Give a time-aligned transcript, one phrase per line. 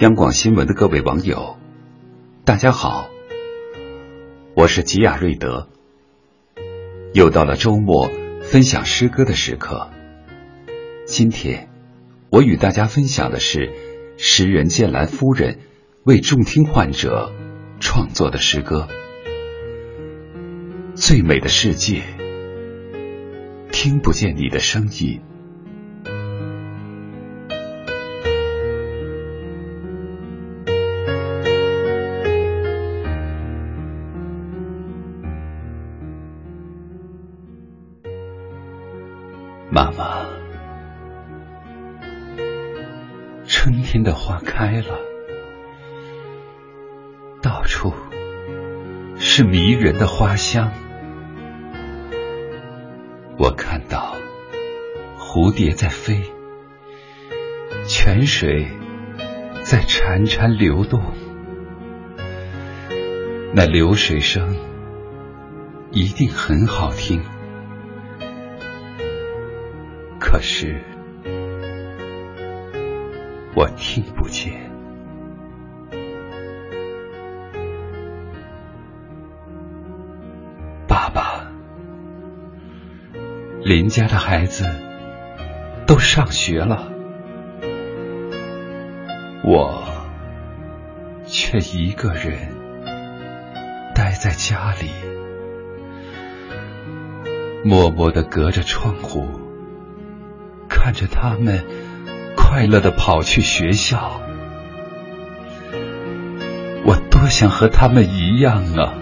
[0.00, 1.58] 央广新闻的各位网友，
[2.44, 3.10] 大家好，
[4.54, 5.68] 我是吉亚瑞德。
[7.14, 8.08] 又到了周末
[8.40, 9.90] 分享诗歌的时刻。
[11.04, 11.68] 今天
[12.30, 13.72] 我与大家分享的是
[14.16, 15.58] 诗人剑兰夫人
[16.04, 17.32] 为重听患者
[17.80, 18.86] 创作的诗歌
[20.94, 22.02] 《最美的世界》，
[23.72, 25.22] 听不见你的声音。
[43.60, 45.00] 春天的花开了，
[47.42, 47.92] 到处
[49.16, 50.70] 是迷人的花香。
[53.36, 54.14] 我看到
[55.18, 56.22] 蝴蝶在飞，
[57.84, 58.68] 泉水
[59.64, 61.02] 在潺潺流动，
[63.54, 64.56] 那流水声
[65.90, 67.24] 一定很好听。
[70.20, 70.80] 可是，
[73.58, 74.52] 我听不见。
[80.86, 81.44] 爸爸，
[83.64, 84.64] 邻家的孩子
[85.88, 86.88] 都上学了，
[89.42, 89.88] 我
[91.26, 92.54] 却一个人
[93.92, 94.88] 待在家里，
[97.64, 99.26] 默默的隔着窗户。
[100.68, 101.64] 看着他们
[102.40, 104.22] 快乐的跑去学校，
[106.84, 108.94] 我多想和他们一样啊！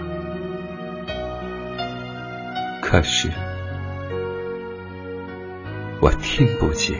[2.81, 3.29] 可是
[6.01, 6.97] 我听不见。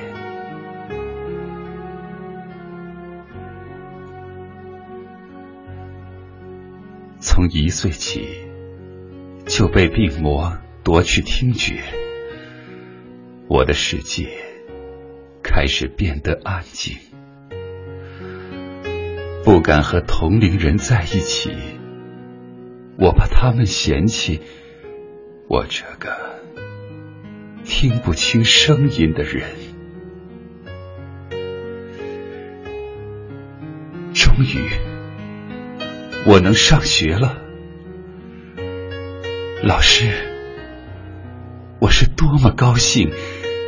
[7.19, 8.47] 从一岁起
[9.45, 11.81] 就被病魔夺去听觉，
[13.47, 14.46] 我的世界。
[15.59, 16.97] 开始变得安静，
[19.43, 21.49] 不敢和同龄人在一起，
[22.99, 24.39] 我怕他们嫌弃
[25.49, 26.15] 我这个
[27.63, 29.45] 听不清声音的人。
[34.13, 34.69] 终于，
[36.27, 37.41] 我能上学了，
[39.63, 40.11] 老师，
[41.79, 43.11] 我是多么高兴！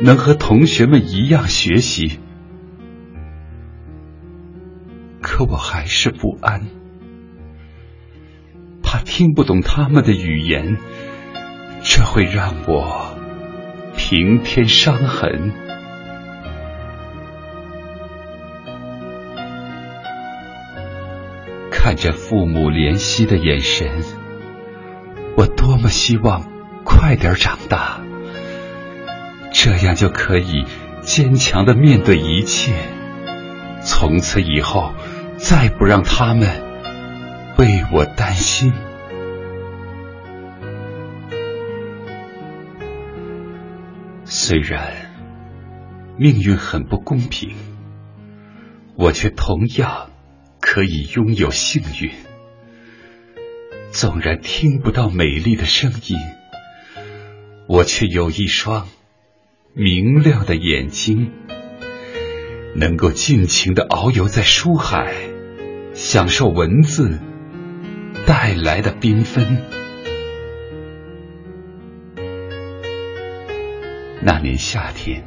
[0.02, 2.18] 能和同学们一样学习，
[5.20, 6.68] 可我还是不安，
[8.82, 10.78] 怕听不懂他们的语言，
[11.82, 13.14] 这会让我
[13.94, 15.52] 平添伤痕。
[21.70, 23.86] 看着父母怜惜的眼神，
[25.36, 26.48] 我多么希望
[26.84, 28.00] 快点长大。
[29.52, 30.64] 这样就可以
[31.02, 32.72] 坚强的面对一切，
[33.82, 34.94] 从此以后
[35.36, 36.48] 再不让他们
[37.58, 38.72] 为我担心。
[44.24, 45.10] 虽然
[46.16, 47.54] 命运很不公平，
[48.96, 50.10] 我却同样
[50.60, 52.12] 可以拥有幸运。
[53.90, 56.16] 纵然听不到美丽的声音，
[57.66, 58.86] 我却有一双。
[59.72, 61.30] 明亮的眼睛，
[62.74, 65.14] 能够尽情的遨游在书海，
[65.94, 67.20] 享受文字
[68.26, 69.62] 带来的缤纷。
[74.20, 75.24] 那年夏天，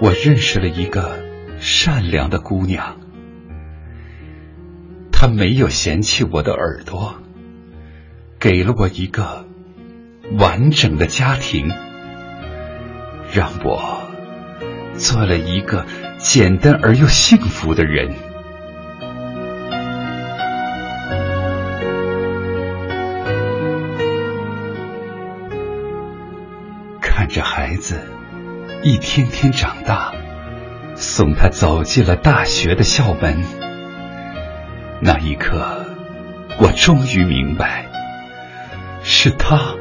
[0.00, 1.18] 我认识了一个
[1.58, 3.00] 善良的姑娘，
[5.10, 7.16] 她没有嫌弃我的耳朵，
[8.38, 9.48] 给了我一个
[10.38, 11.68] 完整的家庭。
[13.32, 14.10] 让我
[14.96, 15.84] 做了一个
[16.16, 18.14] 简单而又幸福的人。
[27.00, 28.00] 看着孩子
[28.82, 30.12] 一天天长大，
[30.94, 33.42] 送他走进了大学的校门，
[35.00, 35.84] 那一刻，
[36.58, 37.86] 我终于明白，
[39.02, 39.74] 是他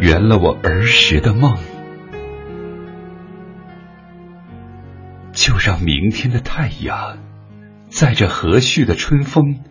[0.00, 1.56] 圆了我儿时的梦。
[5.66, 7.18] 让明天的太阳，
[7.88, 9.64] 在这和煦的春风，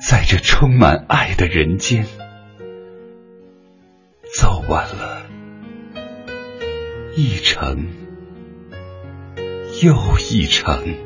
[0.00, 2.06] 在这充满爱的人间，
[4.38, 5.26] 走完了
[7.16, 7.88] 一程
[9.82, 11.05] 又一程。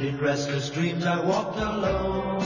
[0.00, 2.38] In restless dreams I walked alone,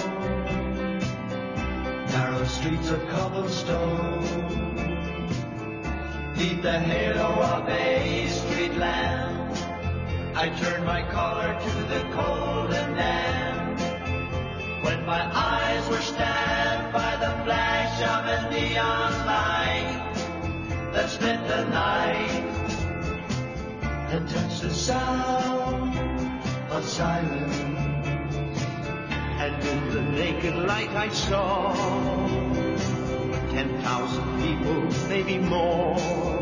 [2.08, 4.24] narrow streets of cobblestone.
[6.36, 9.56] Neath the halo of a street lamp,
[10.34, 13.80] I turned my collar to the cold and damp.
[14.84, 21.64] When my eyes were stabbed by the flash of a neon light that split the
[21.66, 22.50] night
[24.10, 25.63] and touched the sound
[26.74, 27.56] of silence.
[29.44, 31.72] And in the naked light I saw
[33.50, 35.94] ten thousand people, maybe more,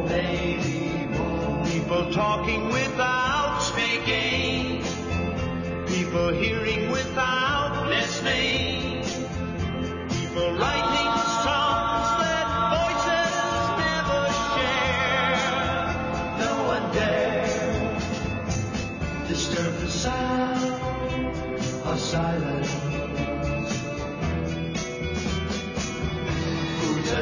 [0.08, 1.64] maybe more.
[1.66, 4.82] People talking without speaking,
[5.86, 8.81] people hearing without listening,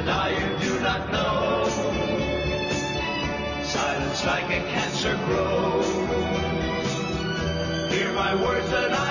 [0.01, 1.69] Who tonight you do not know?
[3.63, 5.87] Silence like a cancer grows.
[7.93, 9.10] Hear my words that I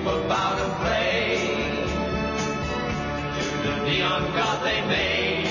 [0.00, 1.36] dream about a play
[3.38, 5.46] to the neon god they made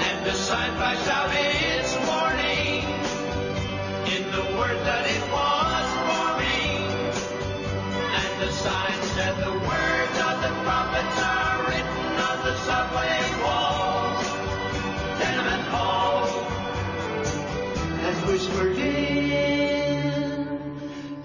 [0.00, 1.61] and the sign by shouting.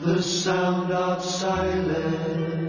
[0.08, 2.67] The sound of silence.